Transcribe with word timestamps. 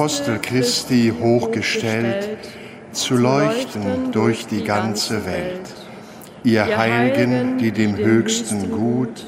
Apostel 0.00 0.38
Christi 0.38 1.12
hochgestellt, 1.20 2.30
zu 2.90 3.16
leuchten 3.18 4.12
durch 4.12 4.46
die 4.46 4.64
ganze 4.64 5.26
Welt. 5.26 5.60
Ihr 6.42 6.78
Heiligen, 6.78 7.58
die 7.58 7.70
dem 7.70 7.98
Höchsten 7.98 8.70
gut, 8.70 9.26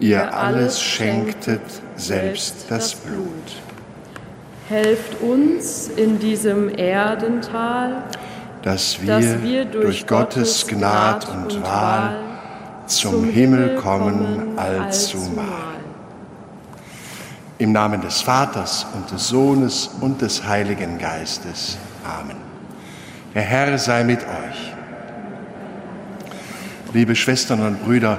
ihr 0.00 0.34
alles 0.34 0.82
schenktet, 0.82 1.62
selbst 1.96 2.66
das 2.68 2.94
Blut. 2.94 3.24
Helft 4.68 5.18
uns 5.22 5.88
in 5.96 6.18
diesem 6.18 6.68
Erdental, 6.68 8.04
dass 8.60 9.00
wir, 9.00 9.14
dass 9.14 9.42
wir 9.42 9.64
durch, 9.64 9.84
durch 9.84 10.06
Gottes 10.06 10.66
Gnad 10.66 11.26
und 11.26 11.62
Wahl 11.62 12.16
zum 12.84 13.24
Himmel 13.30 13.76
kommen 13.76 14.58
allzumal. 14.58 15.72
Im 17.62 17.70
Namen 17.70 18.00
des 18.00 18.22
Vaters 18.22 18.86
und 18.92 19.12
des 19.12 19.28
Sohnes 19.28 19.88
und 20.00 20.20
des 20.20 20.44
Heiligen 20.44 20.98
Geistes. 20.98 21.78
Amen. 22.02 22.36
Der 23.36 23.42
Herr 23.42 23.78
sei 23.78 24.02
mit 24.02 24.18
euch. 24.18 24.72
Liebe 26.92 27.14
Schwestern 27.14 27.60
und 27.64 27.84
Brüder, 27.84 28.18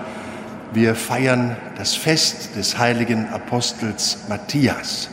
wir 0.72 0.96
feiern 0.96 1.58
das 1.78 1.94
Fest 1.94 2.56
des 2.56 2.78
heiligen 2.78 3.28
Apostels 3.34 4.20
Matthias. 4.30 5.10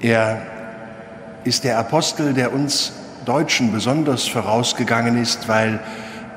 Er 0.00 0.42
ist 1.44 1.62
der 1.62 1.78
Apostel, 1.78 2.34
der 2.34 2.52
uns 2.52 2.90
Deutschen 3.24 3.70
besonders 3.70 4.26
vorausgegangen 4.26 5.16
ist, 5.16 5.46
weil 5.46 5.78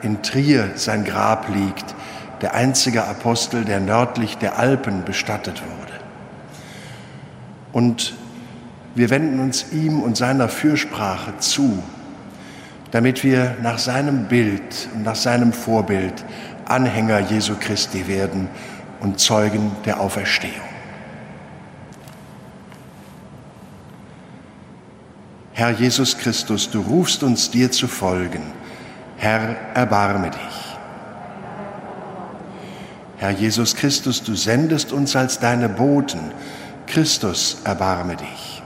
in 0.03 0.21
Trier 0.21 0.73
sein 0.75 1.03
Grab 1.03 1.49
liegt, 1.49 1.95
der 2.41 2.53
einzige 2.53 3.05
Apostel, 3.05 3.65
der 3.65 3.79
nördlich 3.79 4.37
der 4.37 4.59
Alpen 4.59 5.03
bestattet 5.03 5.63
wurde. 5.63 5.82
Und 7.73 8.13
wir 8.95 9.09
wenden 9.09 9.39
uns 9.39 9.73
ihm 9.73 10.01
und 10.01 10.15
seiner 10.15 10.47
Fürsprache 10.47 11.33
zu, 11.39 11.83
damit 12.91 13.23
wir 13.23 13.57
nach 13.61 13.79
seinem 13.79 14.27
Bild 14.27 14.87
und 14.93 15.03
nach 15.03 15.15
seinem 15.15 15.51
Vorbild 15.51 16.23
Anhänger 16.65 17.19
Jesu 17.19 17.55
Christi 17.59 18.07
werden 18.07 18.47
und 19.01 19.19
Zeugen 19.19 19.71
der 19.85 19.99
Auferstehung. 19.99 20.53
Herr 25.53 25.71
Jesus 25.71 26.17
Christus, 26.17 26.69
du 26.69 26.81
rufst 26.81 27.23
uns 27.23 27.51
dir 27.51 27.71
zu 27.71 27.87
folgen. 27.87 28.41
Herr, 29.17 29.55
erbarme 29.73 30.31
dich. 30.31 30.63
Herr 33.17 33.31
Jesus 33.31 33.75
Christus, 33.75 34.23
du 34.23 34.35
sendest 34.35 34.91
uns 34.91 35.15
als 35.15 35.39
deine 35.39 35.69
Boten. 35.69 36.19
Christus, 36.93 37.57
erbarme 37.63 38.15
dich. 38.15 38.61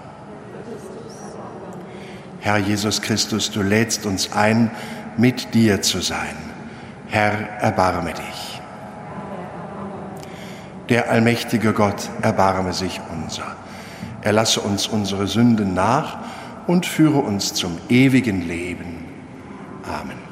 Herr 2.42 2.58
Jesus 2.58 3.02
Christus, 3.02 3.52
du 3.52 3.62
lädst 3.62 4.06
uns 4.06 4.34
ein, 4.34 4.70
mit 5.16 5.54
dir 5.54 5.82
zu 5.82 6.02
sein. 6.02 6.36
Herr, 7.08 7.32
erbarme 7.62 8.12
dich. 8.12 8.62
Der 10.90 11.10
allmächtige 11.10 11.72
Gott, 11.72 12.10
erbarme 12.22 12.74
sich 12.74 13.00
unser. 13.14 13.56
Erlasse 14.24 14.60
uns 14.60 14.88
unsere 14.88 15.28
Sünden 15.28 15.74
nach 15.74 16.18
und 16.68 16.86
führe 16.86 17.20
uns 17.20 17.54
zum 17.54 17.78
ewigen 17.88 18.46
Leben. 18.46 19.06
Amen. 19.90 20.27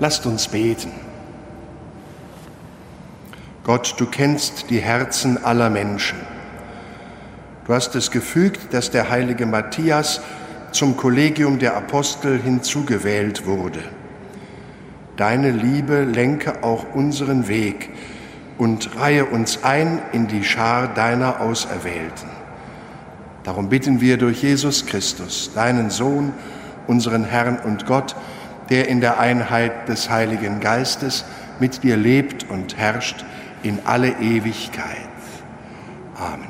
Lasst 0.00 0.24
uns 0.26 0.48
beten. 0.48 0.90
Gott, 3.64 3.94
du 3.98 4.06
kennst 4.06 4.70
die 4.70 4.80
Herzen 4.80 5.44
aller 5.44 5.68
Menschen. 5.68 6.18
Du 7.66 7.74
hast 7.74 7.94
es 7.94 8.10
gefügt, 8.10 8.72
dass 8.72 8.90
der 8.90 9.10
heilige 9.10 9.44
Matthias 9.44 10.22
zum 10.72 10.96
Kollegium 10.96 11.58
der 11.58 11.76
Apostel 11.76 12.40
hinzugewählt 12.40 13.46
wurde. 13.46 13.80
Deine 15.16 15.50
Liebe 15.50 16.04
lenke 16.04 16.64
auch 16.64 16.94
unseren 16.94 17.46
Weg 17.46 17.90
und 18.56 18.96
reihe 18.98 19.26
uns 19.26 19.64
ein 19.64 20.00
in 20.12 20.28
die 20.28 20.44
Schar 20.44 20.88
deiner 20.88 21.42
Auserwählten. 21.42 22.30
Darum 23.44 23.68
bitten 23.68 24.00
wir 24.00 24.16
durch 24.16 24.42
Jesus 24.42 24.86
Christus, 24.86 25.50
deinen 25.54 25.90
Sohn, 25.90 26.32
unseren 26.86 27.24
Herrn 27.24 27.58
und 27.58 27.84
Gott, 27.84 28.16
der 28.70 28.88
in 28.88 29.00
der 29.00 29.18
Einheit 29.18 29.88
des 29.88 30.08
Heiligen 30.08 30.60
Geistes 30.60 31.24
mit 31.58 31.82
dir 31.82 31.96
lebt 31.96 32.48
und 32.48 32.76
herrscht 32.76 33.24
in 33.62 33.80
alle 33.84 34.12
Ewigkeit. 34.20 34.96
Amen. 36.14 36.48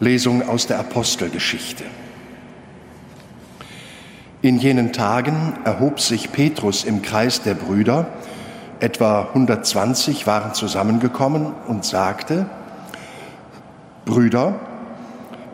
Lesung 0.00 0.46
aus 0.46 0.66
der 0.66 0.78
Apostelgeschichte. 0.78 1.84
In 4.42 4.58
jenen 4.58 4.92
Tagen 4.92 5.54
erhob 5.64 5.98
sich 5.98 6.30
Petrus 6.30 6.84
im 6.84 7.00
Kreis 7.00 7.40
der 7.40 7.54
Brüder, 7.54 8.08
etwa 8.84 9.28
120 9.28 10.26
waren 10.26 10.52
zusammengekommen 10.52 11.54
und 11.66 11.86
sagte, 11.86 12.44
Brüder, 14.04 14.56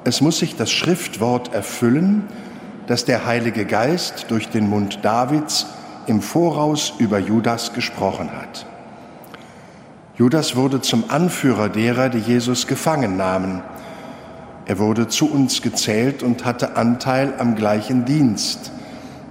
es 0.03 0.21
muss 0.21 0.41
sich 0.41 0.57
das 0.57 0.73
Schriftwort 0.73 1.55
erfüllen, 1.55 2.27
das 2.89 3.05
der 3.05 3.27
Heilige 3.27 3.67
Geist 3.67 4.27
durch 4.31 4.49
den 4.49 4.69
Mund 4.69 4.99
Davids 5.03 5.67
im 6.09 6.23
Voraus 6.23 6.95
über 6.99 7.21
Judas 7.21 7.73
gesprochen 7.73 8.33
hat. 8.33 8.67
Judas 10.17 10.57
wurde 10.57 10.81
zum 10.81 11.05
Anführer 11.09 11.69
derer, 11.69 12.09
die 12.09 12.19
Jesus 12.19 12.67
gefangen 12.67 13.17
nahmen. 13.17 13.63
Er 14.67 14.81
wurde 14.81 15.07
zu 15.07 15.31
uns 15.31 15.63
gezählt 15.63 16.25
und 16.25 16.45
hatte 16.45 16.77
Anteil 16.77 17.35
am 17.39 17.55
gleichen 17.55 18.05
Dienst. 18.05 18.73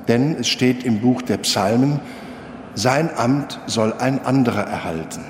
Denn 0.07 0.37
es 0.39 0.47
steht 0.47 0.85
im 0.85 1.01
Buch 1.01 1.21
der 1.21 1.37
Psalmen, 1.39 1.99
sein 2.75 3.09
Amt 3.15 3.59
soll 3.65 3.93
ein 3.99 4.25
anderer 4.25 4.63
erhalten. 4.63 5.23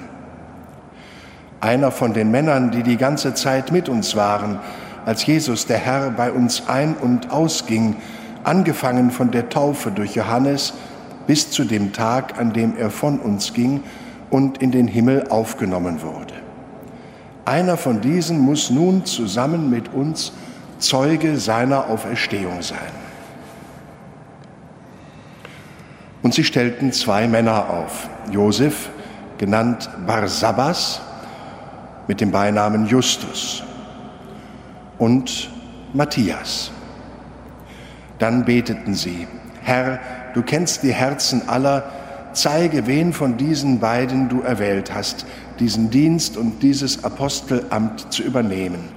Einer 1.62 1.92
von 1.92 2.14
den 2.14 2.32
Männern, 2.32 2.72
die 2.72 2.84
die 2.84 2.98
ganze 2.98 3.34
Zeit 3.34 3.72
mit 3.72 3.90
uns 3.90 4.16
waren, 4.16 4.60
als 5.06 5.26
Jesus 5.26 5.66
der 5.66 5.78
Herr 5.78 6.12
bei 6.12 6.32
uns 6.32 6.64
ein- 6.68 6.96
und 6.96 7.32
ausging, 7.32 7.96
angefangen 8.44 9.12
von 9.12 9.32
der 9.32 9.50
Taufe 9.50 9.92
durch 9.92 10.16
Johannes 10.16 10.74
bis 11.28 11.52
zu 11.52 11.64
dem 11.64 11.94
Tag, 11.94 12.40
an 12.40 12.54
dem 12.54 12.78
er 12.78 12.90
von 12.90 13.20
uns 13.20 13.54
ging, 13.54 13.84
und 14.30 14.62
in 14.62 14.72
den 14.72 14.88
Himmel 14.88 15.28
aufgenommen 15.30 16.02
wurde. 16.02 16.34
Einer 17.46 17.78
von 17.78 18.00
diesen 18.00 18.40
muss 18.40 18.70
nun 18.70 19.06
zusammen 19.06 19.70
mit 19.70 19.94
uns 19.94 20.32
Zeuge 20.78 21.38
seiner 21.38 21.90
Auferstehung 21.90 22.62
sein. 22.62 22.78
Und 26.22 26.34
sie 26.34 26.44
stellten 26.44 26.92
zwei 26.92 27.28
Männer 27.28 27.70
auf, 27.70 28.10
Josef, 28.32 28.90
genannt 29.38 29.90
Barsabbas, 30.06 31.02
mit 32.08 32.22
dem 32.22 32.32
Beinamen 32.32 32.88
Justus, 32.88 33.64
und 34.98 35.50
Matthias. 35.94 36.72
Dann 38.20 38.44
beteten 38.44 38.94
sie, 38.96 39.28
Herr, 39.62 40.00
du 40.34 40.42
kennst 40.42 40.84
die 40.84 40.94
Herzen 40.94 41.48
aller, 41.48 41.90
zeige, 42.34 42.86
wen 42.86 43.14
von 43.14 43.38
diesen 43.38 43.80
beiden 43.80 44.28
du 44.28 44.42
erwählt 44.42 44.94
hast, 44.94 45.26
diesen 45.60 45.90
Dienst 45.90 46.38
und 46.38 46.62
dieses 46.62 47.04
Apostelamt 47.04 48.12
zu 48.12 48.24
übernehmen. 48.24 48.90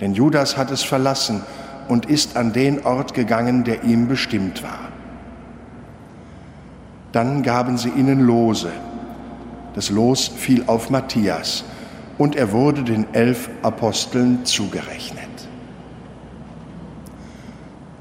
Denn 0.00 0.14
Judas 0.14 0.56
hat 0.56 0.70
es 0.70 0.82
verlassen 0.82 1.42
und 1.88 2.06
ist 2.06 2.36
an 2.36 2.52
den 2.52 2.84
Ort 2.84 3.14
gegangen, 3.14 3.64
der 3.64 3.84
ihm 3.84 4.08
bestimmt 4.08 4.62
war. 4.62 4.89
Dann 7.12 7.42
gaben 7.42 7.76
sie 7.76 7.88
ihnen 7.88 8.20
Lose. 8.20 8.70
Das 9.74 9.90
Los 9.90 10.28
fiel 10.28 10.64
auf 10.66 10.90
Matthias 10.90 11.64
und 12.18 12.36
er 12.36 12.52
wurde 12.52 12.82
den 12.82 13.06
elf 13.14 13.48
Aposteln 13.62 14.44
zugerechnet. 14.44 15.28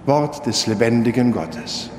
Wort 0.06 0.45
des 0.45 0.67
lebendigen 0.67 1.31
Gottes. 1.31 1.89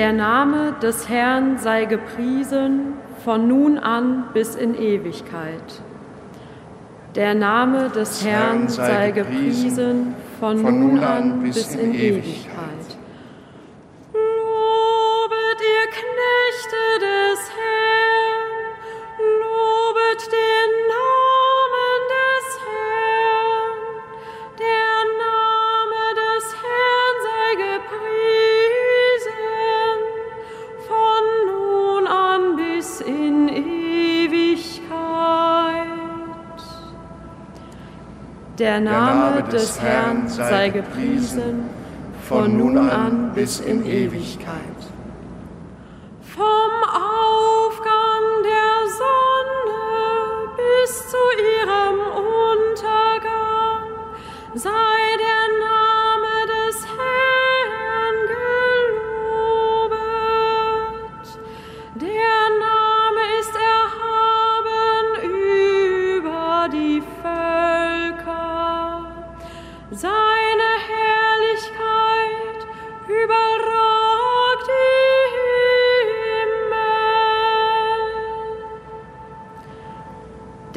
Der 0.00 0.14
Name 0.14 0.72
des 0.82 1.10
Herrn 1.10 1.58
sei 1.58 1.84
gepriesen 1.84 2.94
von 3.22 3.46
nun 3.46 3.76
an 3.76 4.28
bis 4.32 4.54
in 4.54 4.74
Ewigkeit. 4.74 5.82
Der 7.14 7.34
Name 7.34 7.90
des 7.90 8.24
Herrn 8.24 8.66
sei 8.70 9.10
gepriesen 9.10 10.14
von 10.40 10.62
nun 10.62 11.00
an 11.00 11.42
bis 11.42 11.74
in 11.74 11.92
Ewigkeit. 11.92 12.49
Des 39.52 39.80
Herrn 39.80 40.28
sei 40.28 40.70
gepriesen 40.70 41.64
von 42.28 42.56
nun 42.56 42.78
an 42.78 43.32
bis 43.34 43.60
in 43.60 43.84
Ewigkeit. 43.84 44.56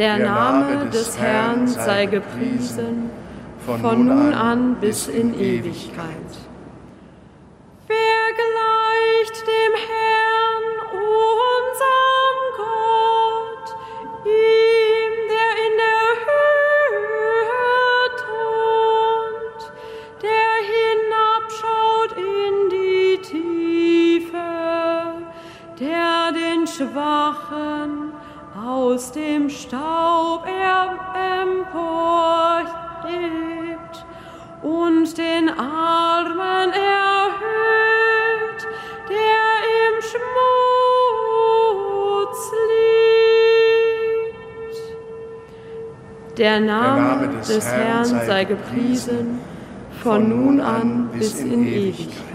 Der, 0.04 0.20
Name 0.20 0.90
des 0.92 1.18
Herrn 1.18 1.66
sei 1.66 2.08
gepriesen 2.08 3.10
von 3.66 4.06
nun 4.06 4.34
an 4.34 4.76
bis 4.82 5.08
in 5.08 5.34
Ewigkeit. 5.34 6.04
Liegt. 46.44 46.52
Der 46.52 46.60
Name, 46.60 47.30
des, 47.48 47.66
Herrn 47.66 48.06
sei 48.06 48.44
gepriesen 48.44 49.40
von 50.02 50.28
nun 50.28 50.60
an 50.60 51.10
bis 51.14 51.40
in 51.40 51.66
Ewigkeit. 51.66 52.33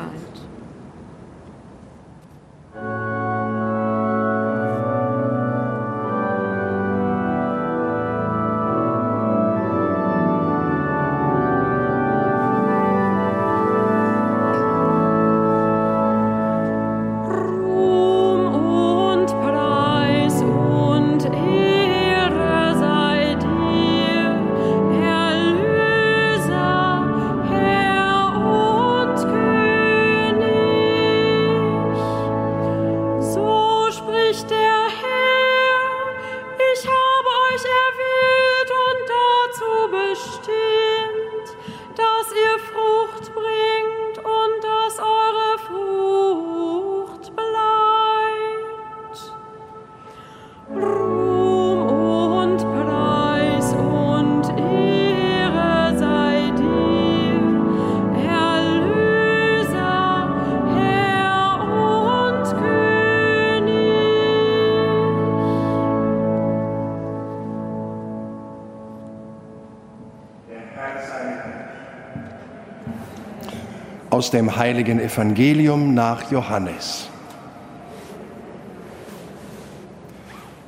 Aus 74.18 74.32
dem 74.32 74.56
heiligen 74.56 74.98
Evangelium 74.98 75.94
nach 75.94 76.32
Johannes. 76.32 77.08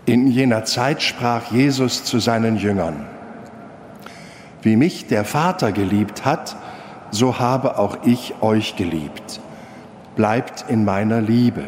In 0.06 0.28
jener 0.28 0.64
Zeit 0.64 1.02
sprach 1.02 1.50
Jesus 1.50 2.04
zu 2.04 2.20
seinen 2.20 2.58
Jüngern, 2.58 3.06
Wie 4.62 4.76
mich 4.76 5.08
der 5.08 5.24
Vater 5.24 5.72
geliebt 5.72 6.24
hat, 6.24 6.54
so 7.10 7.40
habe 7.40 7.76
auch 7.76 7.98
ich 8.04 8.34
euch 8.40 8.76
geliebt. 8.76 9.40
Bleibt 10.14 10.66
in 10.68 10.84
meiner 10.84 11.20
Liebe. 11.20 11.64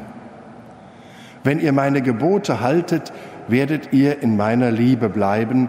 Wenn 1.42 1.58
ihr 1.58 1.72
meine 1.72 2.00
Gebote 2.00 2.60
haltet, 2.60 3.12
werdet 3.48 3.92
ihr 3.92 4.22
in 4.22 4.36
meiner 4.36 4.70
Liebe 4.70 5.08
bleiben, 5.08 5.68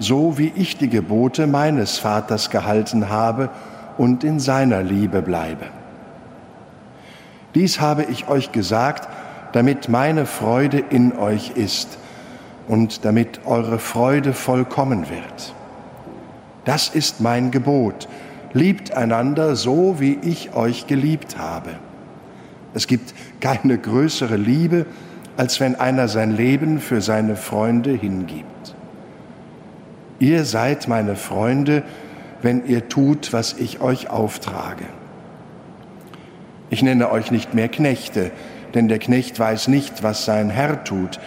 so 0.00 0.36
wie 0.36 0.52
ich 0.56 0.78
die 0.78 0.90
Gebote 0.90 1.46
meines 1.46 1.98
Vaters 1.98 2.50
gehalten 2.50 3.08
habe 3.08 3.50
und 3.98 4.24
in 4.24 4.40
seiner 4.40 4.82
Liebe 4.82 5.22
bleibe. 5.22 5.66
Dies 7.54 7.80
habe 7.80 8.04
ich 8.04 8.28
euch 8.28 8.52
gesagt, 8.52 9.08
damit 9.52 9.88
meine 9.88 10.26
Freude 10.26 10.78
in 10.78 11.16
euch 11.16 11.52
ist 11.54 11.98
und 12.66 13.04
damit 13.04 13.40
eure 13.44 13.78
Freude 13.78 14.32
vollkommen 14.32 15.08
wird. 15.08 15.54
Das 16.64 16.88
ist 16.88 17.20
mein 17.20 17.50
Gebot. 17.50 18.08
Liebt 18.52 18.94
einander 18.96 19.54
so, 19.54 19.96
wie 20.00 20.18
ich 20.22 20.54
euch 20.54 20.86
geliebt 20.86 21.38
habe. 21.38 21.70
Es 22.72 22.86
gibt 22.86 23.14
keine 23.40 23.78
größere 23.78 24.36
Liebe, 24.36 24.86
als 25.36 25.60
wenn 25.60 25.74
einer 25.76 26.08
sein 26.08 26.36
Leben 26.36 26.80
für 26.80 27.00
seine 27.00 27.36
Freunde 27.36 27.90
hingibt. 27.90 28.74
Ihr 30.18 30.44
seid 30.44 30.88
meine 30.88 31.16
Freunde, 31.16 31.82
wenn 32.44 32.66
ihr 32.66 32.90
tut, 32.90 33.32
was 33.32 33.54
ich 33.54 33.80
euch 33.80 34.10
auftrage. 34.10 34.84
Ich 36.68 36.82
nenne 36.82 37.10
euch 37.10 37.30
nicht 37.30 37.54
mehr 37.54 37.68
Knechte, 37.68 38.32
denn 38.74 38.86
der 38.86 38.98
Knecht 38.98 39.40
weiß 39.40 39.68
nicht, 39.68 40.02
was 40.02 40.26
sein 40.26 40.50
Herr 40.50 40.84
tut. 40.84 41.20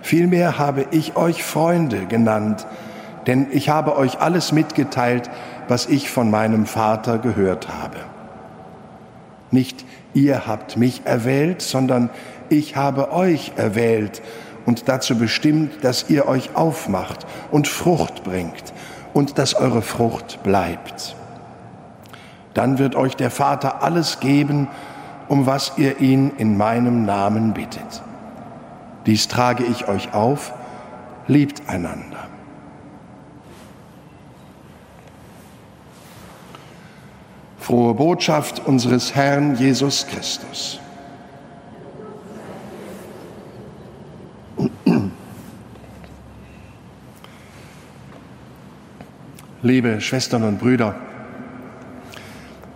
Vielmehr 0.00 0.58
habe 0.58 0.86
ich 0.92 1.16
euch 1.16 1.42
Freunde 1.42 2.06
genannt, 2.06 2.68
denn 3.26 3.48
ich 3.50 3.68
habe 3.68 3.96
euch 3.96 4.20
alles 4.20 4.52
mitgeteilt, 4.52 5.28
was 5.66 5.86
ich 5.86 6.08
von 6.08 6.30
meinem 6.30 6.66
Vater 6.66 7.18
gehört 7.18 7.68
habe. 7.68 7.96
Nicht 9.50 9.84
ihr 10.14 10.46
habt 10.46 10.76
mich 10.76 11.02
erwählt, 11.04 11.62
sondern 11.62 12.10
ich 12.48 12.76
habe 12.76 13.10
euch 13.10 13.52
erwählt 13.56 14.22
und 14.66 14.88
dazu 14.88 15.18
bestimmt, 15.18 15.82
dass 15.82 16.08
ihr 16.10 16.28
euch 16.28 16.54
aufmacht 16.54 17.26
und 17.50 17.66
Frucht 17.66 18.22
bringt 18.22 18.72
und 19.14 19.38
dass 19.38 19.54
eure 19.54 19.82
Frucht 19.82 20.42
bleibt. 20.42 21.16
Dann 22.54 22.78
wird 22.78 22.96
euch 22.96 23.16
der 23.16 23.30
Vater 23.30 23.82
alles 23.82 24.20
geben, 24.20 24.68
um 25.28 25.46
was 25.46 25.72
ihr 25.76 26.00
ihn 26.00 26.32
in 26.38 26.56
meinem 26.56 27.04
Namen 27.04 27.52
bittet. 27.54 28.02
Dies 29.06 29.28
trage 29.28 29.64
ich 29.64 29.88
euch 29.88 30.12
auf, 30.12 30.52
liebt 31.26 31.68
einander. 31.68 32.28
Frohe 37.58 37.94
Botschaft 37.94 38.66
unseres 38.66 39.14
Herrn 39.14 39.54
Jesus 39.54 40.06
Christus. 40.08 40.80
Liebe 49.62 50.00
Schwestern 50.00 50.42
und 50.44 50.58
Brüder, 50.58 50.94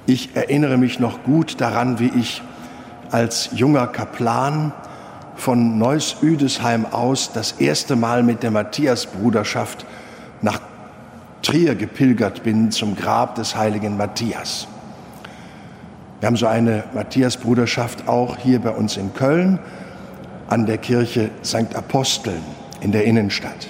ich 0.04 0.36
erinnere 0.36 0.76
mich 0.76 1.00
noch 1.00 1.22
gut 1.22 1.58
daran, 1.62 1.98
wie 1.98 2.12
ich 2.14 2.42
als 3.10 3.48
junger 3.54 3.86
Kaplan 3.86 4.70
von 5.34 5.78
Neuss-Üdesheim 5.78 6.84
aus 6.84 7.32
das 7.32 7.52
erste 7.52 7.96
Mal 7.96 8.22
mit 8.22 8.42
der 8.42 8.50
Matthias-Bruderschaft 8.50 9.86
nach 10.42 10.60
Trier 11.40 11.74
gepilgert 11.74 12.42
bin 12.42 12.70
zum 12.70 12.96
Grab 12.96 13.36
des 13.36 13.56
heiligen 13.56 13.96
Matthias. 13.96 14.68
Wir 16.20 16.26
haben 16.26 16.36
so 16.36 16.46
eine 16.46 16.84
Matthias-Bruderschaft 16.92 18.08
auch 18.08 18.36
hier 18.36 18.58
bei 18.58 18.70
uns 18.72 18.98
in 18.98 19.14
Köln 19.14 19.58
an 20.48 20.66
der 20.66 20.76
Kirche 20.76 21.30
St. 21.42 21.74
Aposteln 21.74 22.42
in 22.82 22.92
der 22.92 23.04
Innenstadt. 23.04 23.68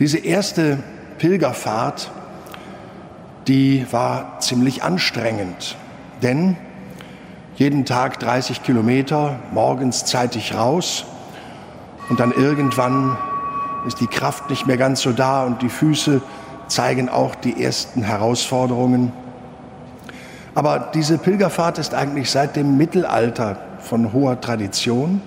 Diese 0.00 0.18
erste 0.18 0.82
Pilgerfahrt 1.18 2.10
die 3.46 3.86
war 3.90 4.40
ziemlich 4.40 4.82
anstrengend, 4.82 5.76
denn 6.22 6.56
jeden 7.56 7.84
Tag 7.84 8.18
30 8.18 8.62
Kilometer, 8.62 9.38
morgens 9.52 10.04
zeitig 10.04 10.54
raus 10.54 11.04
und 12.08 12.20
dann 12.20 12.32
irgendwann 12.32 13.16
ist 13.86 14.00
die 14.00 14.06
Kraft 14.06 14.48
nicht 14.50 14.66
mehr 14.66 14.76
ganz 14.76 15.02
so 15.02 15.12
da 15.12 15.44
und 15.44 15.62
die 15.62 15.68
Füße 15.68 16.22
zeigen 16.68 17.08
auch 17.08 17.34
die 17.34 17.62
ersten 17.62 18.02
Herausforderungen. 18.02 19.12
Aber 20.54 20.90
diese 20.94 21.18
Pilgerfahrt 21.18 21.78
ist 21.78 21.94
eigentlich 21.94 22.30
seit 22.30 22.56
dem 22.56 22.78
Mittelalter 22.78 23.58
von 23.80 24.12
hoher 24.12 24.40
Tradition 24.40 25.20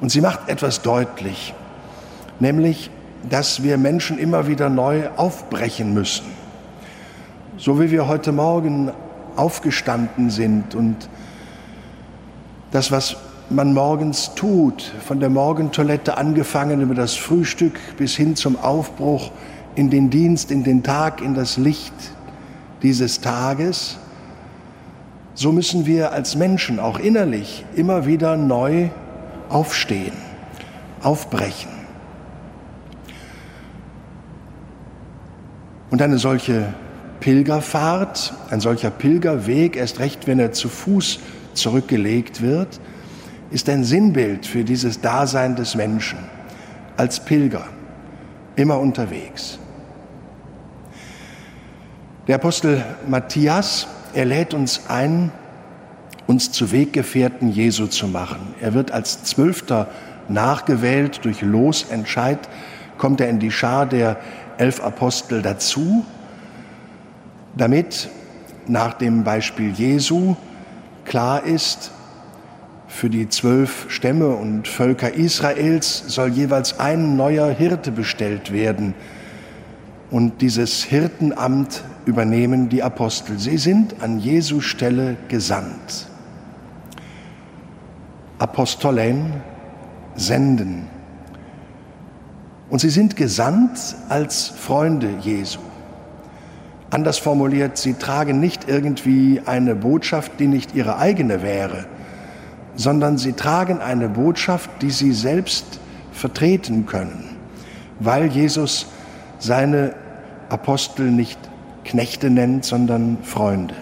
und 0.00 0.10
sie 0.10 0.20
macht 0.20 0.48
etwas 0.48 0.82
deutlich, 0.82 1.54
nämlich, 2.40 2.90
dass 3.28 3.62
wir 3.62 3.78
Menschen 3.78 4.18
immer 4.18 4.46
wieder 4.46 4.68
neu 4.68 5.08
aufbrechen 5.16 5.94
müssen 5.94 6.38
so 7.58 7.80
wie 7.80 7.90
wir 7.90 8.06
heute 8.06 8.30
Morgen 8.30 8.92
aufgestanden 9.36 10.30
sind 10.30 10.74
und 10.76 11.08
das, 12.70 12.92
was 12.92 13.16
man 13.50 13.74
morgens 13.74 14.34
tut, 14.34 14.92
von 15.04 15.20
der 15.20 15.28
Morgentoilette 15.28 16.16
angefangen 16.18 16.80
über 16.80 16.94
das 16.94 17.14
Frühstück 17.14 17.78
bis 17.96 18.14
hin 18.14 18.36
zum 18.36 18.58
Aufbruch 18.58 19.32
in 19.74 19.90
den 19.90 20.10
Dienst, 20.10 20.50
in 20.50 20.64
den 20.64 20.82
Tag, 20.82 21.20
in 21.20 21.34
das 21.34 21.56
Licht 21.56 21.94
dieses 22.82 23.20
Tages, 23.20 23.98
so 25.34 25.50
müssen 25.50 25.86
wir 25.86 26.12
als 26.12 26.36
Menschen 26.36 26.78
auch 26.78 26.98
innerlich 26.98 27.64
immer 27.74 28.06
wieder 28.06 28.36
neu 28.36 28.90
aufstehen, 29.48 30.14
aufbrechen. 31.02 31.77
Und 35.90 36.02
eine 36.02 36.18
solche 36.18 36.74
Pilgerfahrt, 37.20 38.34
ein 38.50 38.60
solcher 38.60 38.90
Pilgerweg, 38.90 39.76
erst 39.76 39.98
recht, 39.98 40.26
wenn 40.26 40.38
er 40.38 40.52
zu 40.52 40.68
Fuß 40.68 41.18
zurückgelegt 41.54 42.42
wird, 42.42 42.80
ist 43.50 43.68
ein 43.68 43.84
Sinnbild 43.84 44.46
für 44.46 44.64
dieses 44.64 45.00
Dasein 45.00 45.56
des 45.56 45.74
Menschen 45.74 46.18
als 46.96 47.24
Pilger, 47.24 47.64
immer 48.56 48.78
unterwegs. 48.78 49.58
Der 52.26 52.34
Apostel 52.34 52.84
Matthias, 53.06 53.86
er 54.12 54.26
lädt 54.26 54.52
uns 54.52 54.82
ein, 54.88 55.32
uns 56.26 56.52
zu 56.52 56.70
Weggefährten 56.72 57.50
Jesu 57.50 57.86
zu 57.86 58.06
machen. 58.06 58.54
Er 58.60 58.74
wird 58.74 58.90
als 58.90 59.24
Zwölfter 59.24 59.88
nachgewählt, 60.28 61.20
durch 61.24 61.40
Losentscheid 61.40 62.38
kommt 62.98 63.20
er 63.20 63.28
in 63.28 63.38
die 63.38 63.50
Schar 63.50 63.86
der 63.86 64.16
elf 64.58 64.82
Apostel 64.82 65.40
dazu 65.42 66.04
damit 67.58 68.08
nach 68.66 68.94
dem 68.94 69.24
Beispiel 69.24 69.72
Jesu 69.72 70.36
klar 71.04 71.44
ist, 71.44 71.90
für 72.86 73.10
die 73.10 73.28
zwölf 73.28 73.86
Stämme 73.90 74.28
und 74.28 74.66
Völker 74.66 75.12
Israels 75.12 76.04
soll 76.06 76.30
jeweils 76.30 76.80
ein 76.80 77.16
neuer 77.16 77.50
Hirte 77.50 77.92
bestellt 77.92 78.52
werden. 78.52 78.94
Und 80.10 80.40
dieses 80.40 80.84
Hirtenamt 80.84 81.84
übernehmen 82.06 82.70
die 82.70 82.82
Apostel. 82.82 83.38
Sie 83.38 83.58
sind 83.58 84.02
an 84.02 84.18
Jesu 84.18 84.62
Stelle 84.62 85.16
gesandt. 85.28 86.06
Apostolen 88.38 89.34
senden. 90.14 90.86
Und 92.70 92.80
sie 92.80 92.90
sind 92.90 93.16
gesandt 93.16 93.78
als 94.08 94.48
Freunde 94.48 95.08
Jesu. 95.20 95.60
Anders 96.90 97.18
formuliert, 97.18 97.76
sie 97.76 97.94
tragen 97.94 98.40
nicht 98.40 98.68
irgendwie 98.68 99.42
eine 99.44 99.74
Botschaft, 99.74 100.32
die 100.38 100.46
nicht 100.46 100.74
ihre 100.74 100.98
eigene 100.98 101.42
wäre, 101.42 101.86
sondern 102.76 103.18
sie 103.18 103.32
tragen 103.32 103.80
eine 103.80 104.08
Botschaft, 104.08 104.70
die 104.80 104.90
sie 104.90 105.12
selbst 105.12 105.80
vertreten 106.12 106.86
können, 106.86 107.36
weil 108.00 108.26
Jesus 108.26 108.86
seine 109.38 109.94
Apostel 110.48 111.10
nicht 111.10 111.38
Knechte 111.84 112.30
nennt, 112.30 112.64
sondern 112.64 113.18
Freunde. 113.22 113.74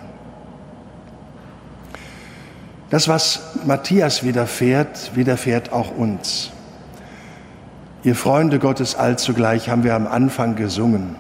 Das, 2.91 3.09
was 3.09 3.57
Matthias 3.65 4.23
widerfährt, 4.23 5.17
widerfährt 5.17 5.73
auch 5.73 5.97
uns. 5.97 6.53
Ihr 8.07 8.15
Freunde 8.15 8.61
Gottes 8.61 8.95
allzugleich 8.95 9.69
haben 9.69 9.83
wir 9.83 9.97
am 9.97 10.07
Anfang 10.07 10.55
gesungen. 10.55 11.17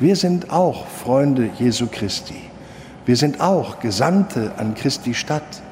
Wir 0.00 0.16
sind 0.16 0.50
auch 0.50 0.88
Freunde 0.88 1.50
Jesu 1.56 1.86
Christi. 1.86 2.34
Wir 3.06 3.14
sind 3.14 3.40
auch 3.40 3.78
Gesandte 3.78 4.50
an 4.56 4.74
Christi 4.74 5.14
Stadt. 5.14 5.62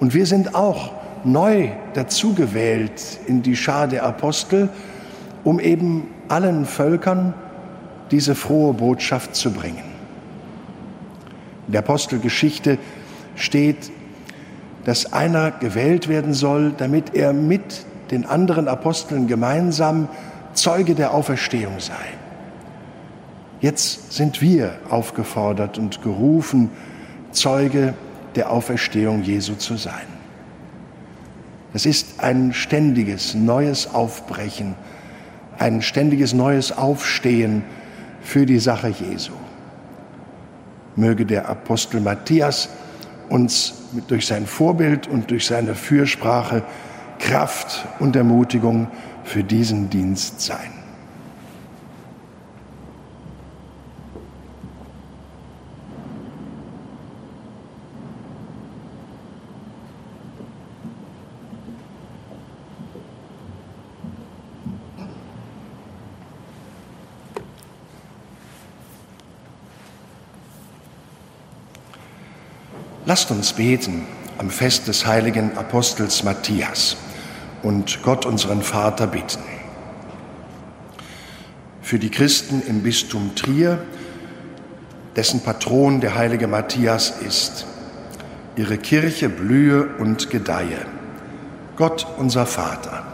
Und 0.00 0.14
wir 0.14 0.24
sind 0.24 0.54
auch 0.54 0.92
neu 1.24 1.72
dazugewählt 1.92 3.02
in 3.26 3.42
die 3.42 3.54
Schar 3.54 3.86
der 3.86 4.04
Apostel, 4.04 4.70
um 5.44 5.60
eben 5.60 6.08
allen 6.28 6.64
Völkern 6.64 7.34
diese 8.10 8.34
frohe 8.34 8.72
Botschaft 8.72 9.36
zu 9.36 9.52
bringen. 9.52 9.84
In 11.66 11.72
der 11.74 11.80
Apostelgeschichte 11.80 12.78
steht, 13.36 13.92
dass 14.86 15.12
einer 15.12 15.50
gewählt 15.50 16.08
werden 16.08 16.32
soll, 16.32 16.72
damit 16.78 17.14
er 17.14 17.34
mit 17.34 17.84
den 18.10 18.26
anderen 18.26 18.68
Aposteln 18.68 19.26
gemeinsam 19.26 20.08
Zeuge 20.54 20.94
der 20.94 21.14
Auferstehung 21.14 21.78
sei. 21.78 21.94
Jetzt 23.60 24.12
sind 24.12 24.40
wir 24.40 24.72
aufgefordert 24.88 25.78
und 25.78 26.02
gerufen, 26.02 26.70
Zeuge 27.30 27.94
der 28.34 28.50
Auferstehung 28.50 29.22
Jesu 29.22 29.54
zu 29.54 29.76
sein. 29.76 30.06
Es 31.72 31.86
ist 31.86 32.20
ein 32.20 32.52
ständiges 32.52 33.34
neues 33.34 33.94
Aufbrechen, 33.94 34.74
ein 35.58 35.82
ständiges 35.82 36.32
neues 36.32 36.72
Aufstehen 36.72 37.62
für 38.22 38.46
die 38.46 38.58
Sache 38.58 38.88
Jesu. 38.88 39.32
Möge 40.96 41.26
der 41.26 41.48
Apostel 41.48 42.00
Matthias 42.00 42.70
uns 43.28 43.74
durch 44.08 44.26
sein 44.26 44.46
Vorbild 44.46 45.06
und 45.06 45.30
durch 45.30 45.46
seine 45.46 45.74
Fürsprache 45.74 46.64
Kraft 47.20 47.86
und 48.00 48.16
Ermutigung 48.16 48.88
für 49.24 49.44
diesen 49.44 49.88
Dienst 49.90 50.40
sein. 50.40 50.72
Lasst 73.06 73.30
uns 73.30 73.52
beten 73.52 74.06
am 74.38 74.50
Fest 74.50 74.86
des 74.88 75.04
heiligen 75.04 75.56
Apostels 75.58 76.22
Matthias 76.22 76.96
und 77.62 78.02
Gott 78.02 78.26
unseren 78.26 78.62
Vater 78.62 79.06
bitten. 79.06 79.42
Für 81.82 81.98
die 81.98 82.10
Christen 82.10 82.62
im 82.66 82.82
Bistum 82.82 83.34
Trier, 83.34 83.78
dessen 85.16 85.42
Patron 85.42 86.00
der 86.00 86.14
heilige 86.14 86.46
Matthias 86.46 87.10
ist, 87.20 87.66
ihre 88.56 88.78
Kirche 88.78 89.28
blühe 89.28 89.88
und 89.98 90.30
gedeihe. 90.30 90.86
Gott 91.76 92.06
unser 92.18 92.46
Vater. 92.46 93.04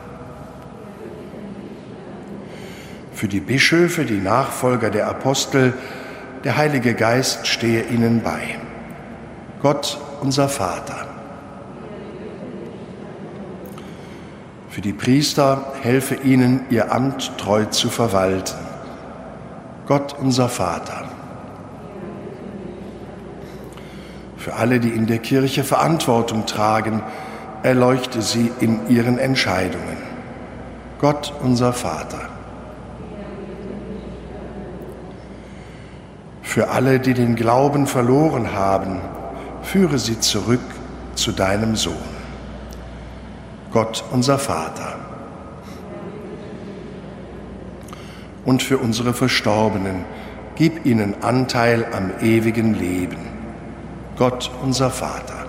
Für 3.12 3.28
die 3.28 3.40
Bischöfe, 3.40 4.04
die 4.04 4.18
Nachfolger 4.18 4.90
der 4.90 5.08
Apostel, 5.08 5.72
der 6.44 6.56
Heilige 6.56 6.94
Geist 6.94 7.46
stehe 7.46 7.84
ihnen 7.84 8.22
bei. 8.22 8.58
Gott 9.62 9.98
unser 10.20 10.48
Vater. 10.48 11.15
Für 14.76 14.82
die 14.82 14.92
Priester 14.92 15.72
helfe 15.80 16.16
ihnen, 16.16 16.66
ihr 16.68 16.92
Amt 16.92 17.38
treu 17.38 17.64
zu 17.64 17.88
verwalten. 17.88 18.58
Gott 19.86 20.14
unser 20.20 20.50
Vater. 20.50 21.04
Für 24.36 24.52
alle, 24.56 24.78
die 24.78 24.90
in 24.90 25.06
der 25.06 25.16
Kirche 25.16 25.64
Verantwortung 25.64 26.44
tragen, 26.44 27.02
erleuchte 27.62 28.20
sie 28.20 28.52
in 28.60 28.86
ihren 28.90 29.18
Entscheidungen. 29.18 29.96
Gott 31.00 31.32
unser 31.42 31.72
Vater. 31.72 32.28
Für 36.42 36.68
alle, 36.68 37.00
die 37.00 37.14
den 37.14 37.34
Glauben 37.34 37.86
verloren 37.86 38.52
haben, 38.52 39.00
führe 39.62 39.98
sie 39.98 40.20
zurück 40.20 40.60
zu 41.14 41.32
deinem 41.32 41.76
Sohn. 41.76 42.15
Gott 43.76 44.04
unser 44.10 44.38
Vater. 44.38 44.94
Und 48.46 48.62
für 48.62 48.78
unsere 48.78 49.12
Verstorbenen, 49.12 50.06
gib 50.54 50.86
ihnen 50.86 51.22
Anteil 51.22 51.84
am 51.92 52.10
ewigen 52.22 52.72
Leben. 52.72 53.18
Gott 54.16 54.50
unser 54.62 54.88
Vater. 54.88 55.44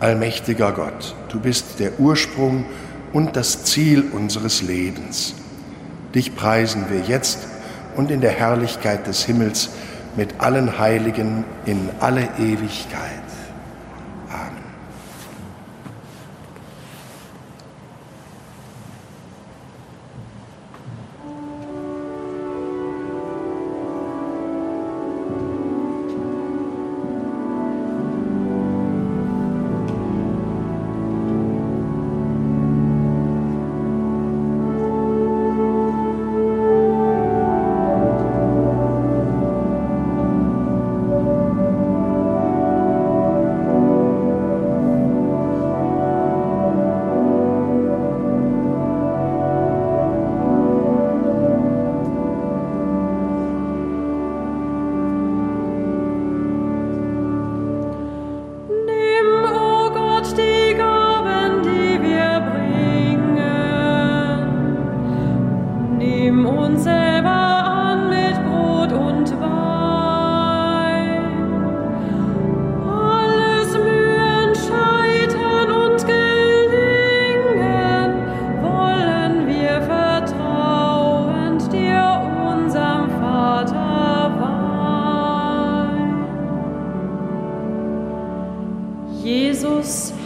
Allmächtiger 0.00 0.72
Gott, 0.72 1.14
du 1.28 1.38
bist 1.38 1.78
der 1.78 2.00
Ursprung 2.00 2.64
und 3.12 3.36
das 3.36 3.62
Ziel 3.62 4.06
unseres 4.10 4.60
Lebens. 4.60 5.36
Dich 6.16 6.34
preisen 6.34 6.86
wir 6.90 7.02
jetzt 7.02 7.46
und 7.94 8.10
in 8.10 8.20
der 8.20 8.32
Herrlichkeit 8.32 9.06
des 9.06 9.24
Himmels 9.24 9.70
mit 10.16 10.40
allen 10.40 10.80
Heiligen 10.80 11.44
in 11.64 11.90
alle 12.00 12.28
Ewigkeit. 12.40 13.19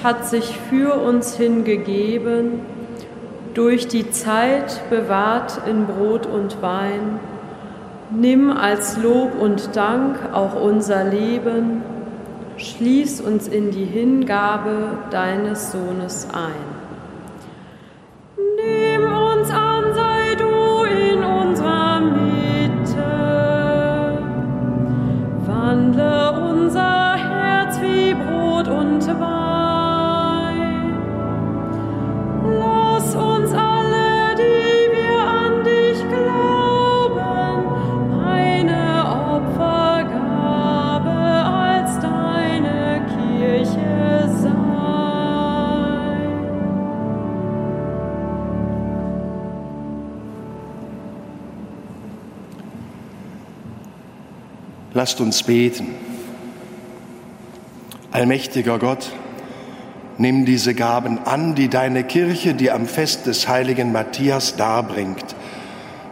Hat 0.05 0.27
sich 0.27 0.59
für 0.69 0.95
uns 1.01 1.35
hingegeben, 1.35 2.61
durch 3.55 3.89
die 3.89 4.11
Zeit 4.11 4.83
bewahrt 4.91 5.63
in 5.67 5.87
Brot 5.87 6.27
und 6.27 6.61
Wein. 6.61 7.19
Nimm 8.11 8.51
als 8.51 8.99
Lob 8.99 9.33
und 9.41 9.75
Dank 9.75 10.19
auch 10.33 10.61
unser 10.61 11.05
Leben, 11.05 11.83
schließ 12.59 13.23
uns 13.23 13.49
in 13.49 13.71
die 13.71 13.87
Hingabe 13.87 14.99
deines 15.11 15.73
Sohnes 15.73 16.29
ein. 16.35 16.74
Lasst 55.05 55.21
uns 55.21 55.43
beten. 55.43 55.89
Allmächtiger 58.11 58.79
Gott, 58.79 59.13
nimm 60.17 60.47
diese 60.47 60.75
Gaben 60.75 61.19
an, 61.27 61.55
die 61.55 61.69
deine 61.69 62.05
Kirche 62.05 62.55
dir 62.55 62.75
am 62.75 62.87
Fest 62.87 63.27
des 63.27 63.47
heiligen 63.47 63.93
Matthias 63.93 64.57
darbringt, 64.57 65.37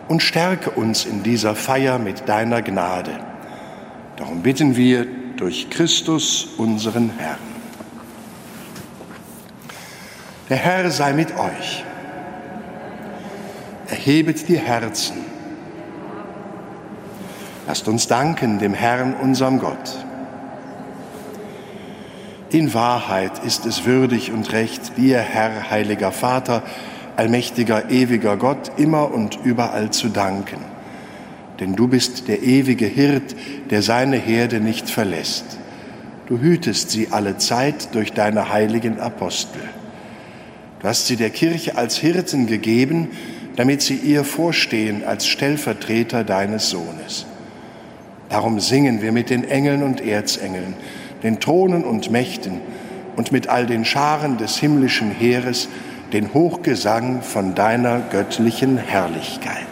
und 0.08 0.22
stärke 0.22 0.72
uns 0.72 1.06
in 1.06 1.22
dieser 1.22 1.54
Feier 1.54 1.98
mit 1.98 2.28
deiner 2.28 2.60
Gnade. 2.60 3.18
Darum 4.16 4.42
bitten 4.42 4.76
wir 4.76 5.06
durch 5.38 5.70
Christus, 5.70 6.50
unseren 6.58 7.12
Herrn. 7.16 7.38
Der 10.50 10.58
Herr 10.58 10.90
sei 10.90 11.14
mit 11.14 11.30
euch. 11.38 11.82
Erhebet 13.88 14.50
die 14.50 14.58
Herzen. 14.58 15.31
Lasst 17.66 17.86
uns 17.86 18.08
danken 18.08 18.58
dem 18.58 18.74
Herrn, 18.74 19.14
unserem 19.14 19.58
Gott. 19.58 20.04
In 22.50 22.74
Wahrheit 22.74 23.44
ist 23.44 23.66
es 23.66 23.86
würdig 23.86 24.32
und 24.32 24.52
recht, 24.52 24.98
dir, 24.98 25.18
Herr, 25.20 25.70
heiliger 25.70 26.12
Vater, 26.12 26.62
allmächtiger, 27.16 27.90
ewiger 27.90 28.36
Gott, 28.36 28.72
immer 28.76 29.12
und 29.12 29.38
überall 29.44 29.90
zu 29.90 30.08
danken. 30.08 30.58
Denn 31.60 31.76
du 31.76 31.88
bist 31.88 32.28
der 32.28 32.42
ewige 32.42 32.86
Hirt, 32.86 33.36
der 33.70 33.82
seine 33.82 34.16
Herde 34.16 34.60
nicht 34.60 34.90
verlässt. 34.90 35.44
Du 36.26 36.40
hütest 36.40 36.90
sie 36.90 37.08
alle 37.10 37.38
Zeit 37.38 37.94
durch 37.94 38.12
deine 38.12 38.52
heiligen 38.52 38.98
Apostel. 38.98 39.62
Du 40.80 40.88
hast 40.88 41.06
sie 41.06 41.16
der 41.16 41.30
Kirche 41.30 41.76
als 41.76 41.96
Hirten 41.96 42.46
gegeben, 42.46 43.08
damit 43.56 43.82
sie 43.82 43.96
ihr 43.96 44.24
vorstehen 44.24 45.04
als 45.04 45.26
Stellvertreter 45.26 46.24
deines 46.24 46.70
Sohnes. 46.70 47.26
Darum 48.32 48.60
singen 48.60 49.02
wir 49.02 49.12
mit 49.12 49.28
den 49.28 49.44
Engeln 49.44 49.82
und 49.82 50.00
Erzengeln, 50.00 50.72
den 51.22 51.38
Thronen 51.38 51.84
und 51.84 52.10
Mächten 52.10 52.62
und 53.14 53.30
mit 53.30 53.48
all 53.48 53.66
den 53.66 53.84
Scharen 53.84 54.38
des 54.38 54.56
himmlischen 54.56 55.10
Heeres 55.10 55.68
den 56.14 56.32
Hochgesang 56.32 57.20
von 57.20 57.54
deiner 57.54 58.00
göttlichen 58.00 58.78
Herrlichkeit. 58.78 59.71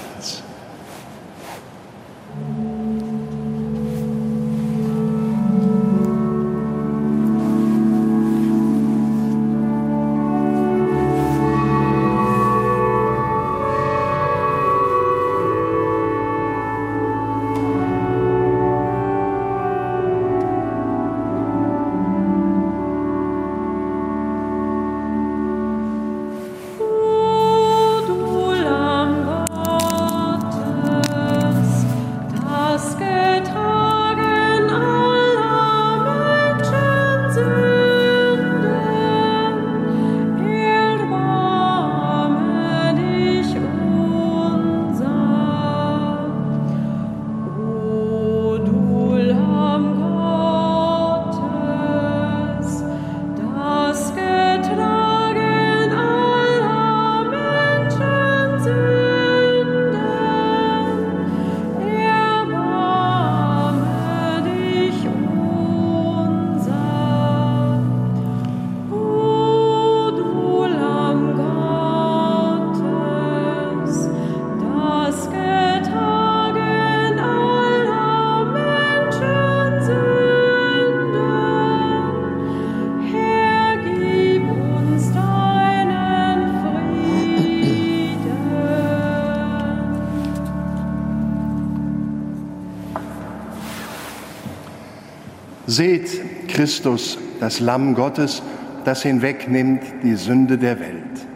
Christus, 96.81 97.19
das 97.39 97.59
Lamm 97.59 97.93
Gottes, 97.93 98.41
das 98.85 99.03
hinwegnimmt 99.03 99.83
die 100.01 100.15
Sünde 100.15 100.57
der 100.57 100.79
Welt. 100.79 101.27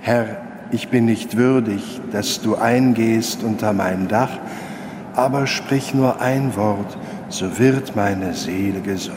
Herr, 0.00 0.38
ich 0.72 0.88
bin 0.88 1.04
nicht 1.04 1.36
würdig, 1.36 2.00
dass 2.10 2.40
du 2.40 2.56
eingehst 2.56 3.44
unter 3.44 3.72
mein 3.72 4.08
Dach, 4.08 4.32
aber 5.14 5.46
sprich 5.46 5.94
nur 5.94 6.20
ein 6.20 6.56
Wort, 6.56 6.98
so 7.28 7.60
wird 7.60 7.94
meine 7.94 8.34
Seele 8.34 8.80
gesund. 8.80 9.16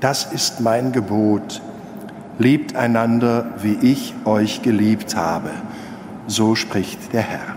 Das 0.00 0.32
ist 0.32 0.60
mein 0.60 0.90
Gebot. 0.90 1.62
Liebt 2.40 2.74
einander, 2.74 3.52
wie 3.62 3.78
ich 3.82 4.14
euch 4.24 4.62
geliebt 4.62 5.14
habe. 5.14 5.50
So 6.26 6.56
spricht 6.56 7.12
der 7.12 7.22
Herr. 7.22 7.53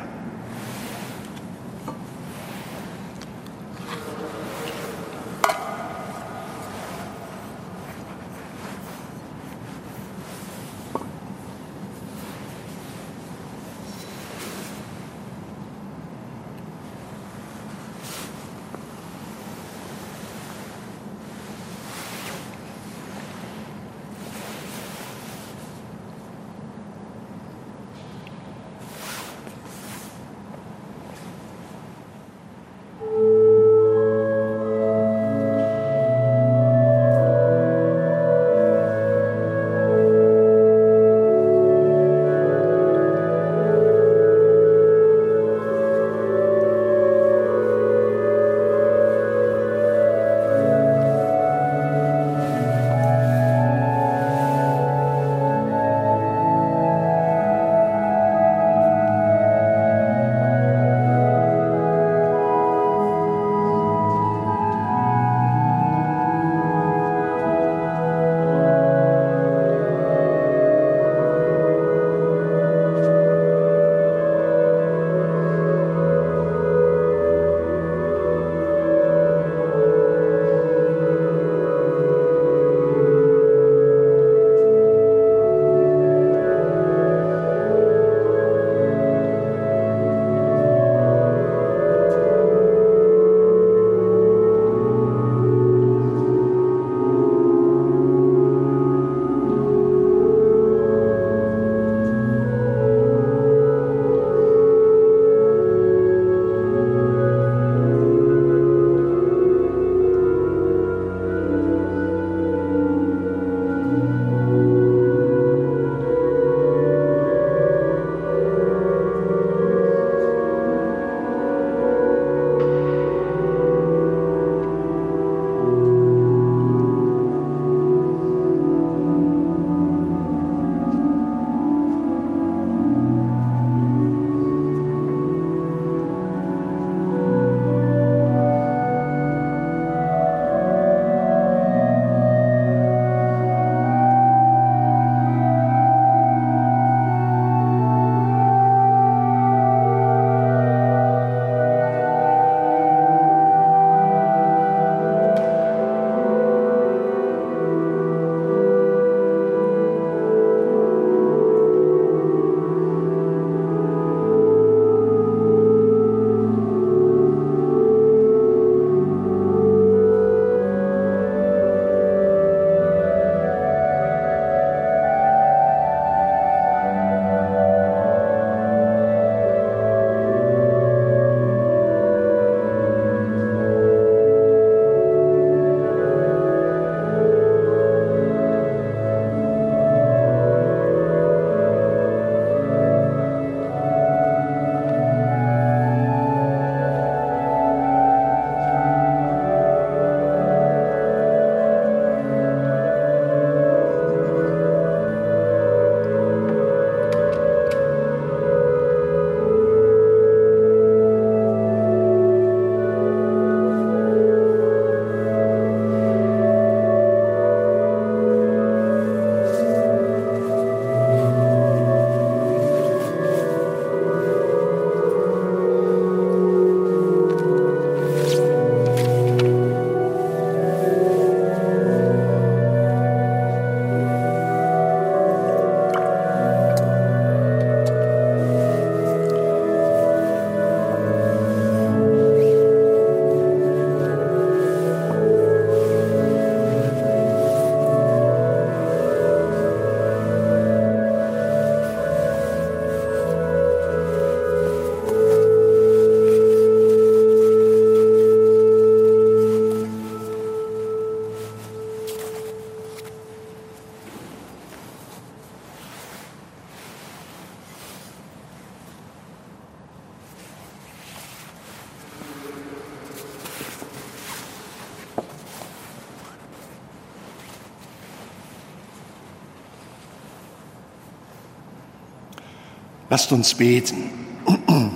Lasst 283.17 283.31
uns 283.31 283.55
beten. 283.55 284.11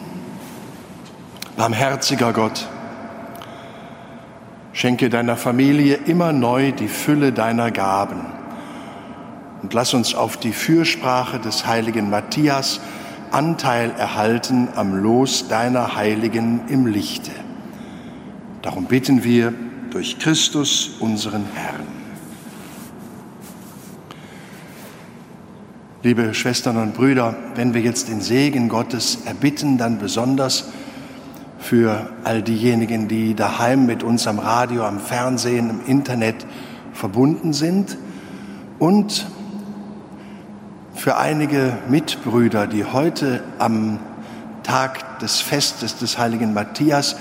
Barmherziger 1.58 2.34
Gott, 2.34 2.68
schenke 4.74 5.10
deiner 5.10 5.36
Familie 5.38 5.96
immer 6.06 6.32
neu 6.32 6.72
die 6.72 6.88
Fülle 6.88 7.32
deiner 7.34 7.72
Gaben 7.72 8.28
und 9.64 9.74
lass 9.74 9.96
uns 9.96 10.14
auf 10.14 10.38
die 10.38 10.54
Fürsprache 10.54 11.40
des 11.40 11.66
heiligen 11.66 12.12
Matthias 12.12 12.80
Anteil 13.32 13.90
erhalten 13.98 14.68
am 14.76 14.94
Los 14.94 15.48
deiner 15.48 15.96
Heiligen 15.96 16.68
im 16.68 16.86
Lichte. 16.86 17.32
Darum 18.62 18.86
bitten 18.86 19.24
wir 19.24 19.52
durch 19.90 20.20
Christus, 20.20 20.92
unseren 21.00 21.46
Herrn. 21.56 21.71
Liebe 26.04 26.34
Schwestern 26.34 26.78
und 26.78 26.96
Brüder, 26.96 27.36
wenn 27.54 27.76
wir 27.76 27.82
jetzt 27.82 28.08
den 28.08 28.22
Segen 28.22 28.70
Gottes 28.70 29.20
erbitten, 29.26 29.78
dann 29.78 30.00
besonders 30.00 30.66
für 31.60 32.10
all 32.24 32.42
diejenigen, 32.42 33.08
die 33.08 33.36
daheim 33.36 33.86
mit 33.86 34.02
uns 34.02 34.26
am 34.26 34.40
Radio, 34.40 34.84
am 34.84 35.00
Fernsehen, 35.00 35.70
im 35.70 35.82
Internet 35.86 36.48
verbunden 36.92 37.54
sind 37.54 38.00
und 38.80 39.28
für 40.96 41.18
einige 41.18 41.78
Mitbrüder, 41.88 42.66
die 42.66 42.84
heute 42.84 43.44
am 43.60 44.00
Tag 44.64 45.20
des 45.20 45.40
Festes 45.40 45.98
des 45.98 46.18
heiligen 46.18 46.56
Matthias 46.56 47.16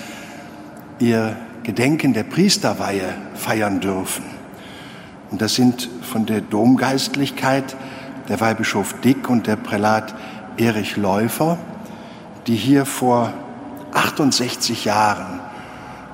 ihr 1.00 1.36
Gedenken 1.64 2.14
der 2.14 2.24
Priesterweihe 2.24 3.12
feiern 3.34 3.80
dürfen. 3.80 4.24
Und 5.30 5.42
das 5.42 5.54
sind 5.54 5.90
von 6.00 6.24
der 6.24 6.40
Domgeistlichkeit 6.40 7.76
der 8.30 8.40
Weihbischof 8.40 8.94
Dick 9.00 9.28
und 9.28 9.46
der 9.48 9.56
Prälat 9.56 10.14
Erich 10.56 10.96
Läufer, 10.96 11.58
die 12.46 12.54
hier 12.54 12.86
vor 12.86 13.32
68 13.92 14.84
Jahren 14.84 15.40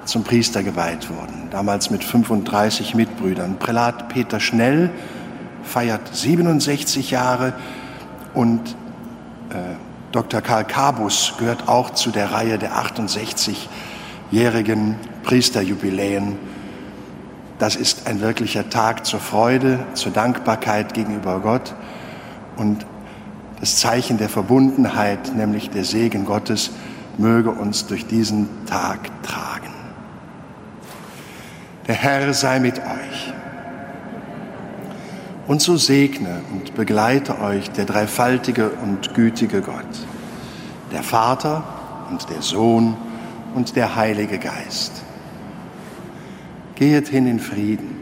zum 0.06 0.24
Priester 0.24 0.62
geweiht 0.62 1.10
wurden, 1.10 1.50
damals 1.50 1.90
mit 1.90 2.02
35 2.02 2.94
Mitbrüdern. 2.94 3.58
Prälat 3.58 4.08
Peter 4.08 4.40
Schnell 4.40 4.88
feiert 5.62 6.16
67 6.16 7.10
Jahre 7.10 7.52
und 8.32 8.70
äh, 9.50 9.74
Dr. 10.12 10.40
Karl 10.40 10.64
Kabus 10.64 11.34
gehört 11.38 11.68
auch 11.68 11.90
zu 11.90 12.10
der 12.10 12.32
Reihe 12.32 12.56
der 12.56 12.76
68-jährigen 12.76 14.96
Priesterjubiläen. 15.22 16.38
Das 17.58 17.76
ist 17.76 18.06
ein 18.06 18.22
wirklicher 18.22 18.70
Tag 18.70 19.04
zur 19.04 19.20
Freude, 19.20 19.80
zur 19.92 20.12
Dankbarkeit 20.12 20.94
gegenüber 20.94 21.40
Gott 21.40 21.74
und 22.56 22.86
das 23.60 23.76
Zeichen 23.76 24.18
der 24.18 24.28
Verbundenheit, 24.28 25.34
nämlich 25.34 25.70
der 25.70 25.84
Segen 25.84 26.24
Gottes, 26.24 26.70
möge 27.18 27.50
uns 27.50 27.86
durch 27.86 28.06
diesen 28.06 28.48
Tag 28.66 29.10
tragen. 29.22 29.72
Der 31.86 31.94
Herr 31.94 32.34
sei 32.34 32.58
mit 32.58 32.78
euch. 32.78 33.32
Und 35.46 35.62
so 35.62 35.76
segne 35.76 36.40
und 36.52 36.74
begleite 36.74 37.40
euch 37.40 37.70
der 37.70 37.84
dreifaltige 37.84 38.70
und 38.70 39.14
gütige 39.14 39.62
Gott, 39.62 40.06
der 40.92 41.04
Vater 41.04 41.62
und 42.10 42.28
der 42.28 42.42
Sohn 42.42 42.96
und 43.54 43.76
der 43.76 43.94
Heilige 43.94 44.38
Geist. 44.38 45.04
Gehet 46.74 47.08
hin 47.08 47.26
in 47.26 47.38
Frieden. 47.38 47.95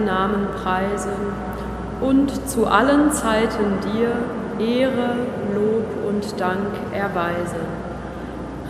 Deinen 0.00 0.04
Namen 0.04 0.48
preisen 0.62 1.12
und 2.00 2.48
zu 2.48 2.66
allen 2.66 3.12
Zeiten 3.12 3.78
dir 3.92 4.12
Ehre, 4.58 5.16
Lob 5.54 6.08
und 6.08 6.40
Dank 6.40 6.68
erweisen. 6.92 7.80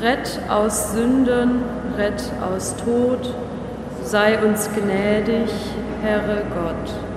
Rett 0.00 0.40
aus 0.48 0.92
Sünden, 0.92 1.62
rett 1.96 2.22
aus 2.40 2.74
Tod, 2.76 3.34
sei 4.04 4.38
uns 4.38 4.70
gnädig, 4.74 5.50
Herre 6.02 6.42
Gott. 6.54 7.09